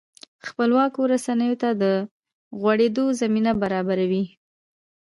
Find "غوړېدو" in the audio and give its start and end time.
2.59-3.05